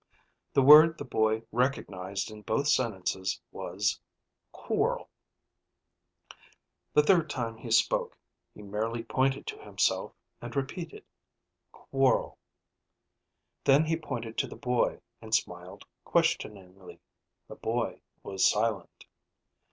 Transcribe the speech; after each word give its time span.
The 0.53 0.63
word 0.63 0.97
the 0.97 1.05
boy 1.05 1.43
recognized 1.51 2.31
in 2.31 2.41
both 2.41 2.67
sentences 2.67 3.39
was,"... 3.51 3.99
Quorl..." 4.51 5.09
The 6.95 7.03
third 7.03 7.29
time 7.29 7.57
he 7.57 7.69
spoke, 7.69 8.17
he 8.55 8.63
merely 8.63 9.03
pointed 9.03 9.45
to 9.45 9.59
himself 9.59 10.13
and 10.41 10.55
repeated, 10.55 11.05
"Quorl." 11.71 12.37
Then 13.63 13.85
he 13.85 13.95
pointed 13.95 14.39
to 14.39 14.47
the 14.47 14.55
boy 14.55 15.01
and 15.21 15.35
smiled 15.35 15.85
questioningly. 16.03 16.99
The 17.47 17.55
boy 17.57 18.01
was 18.23 18.43
silent. 18.43 19.05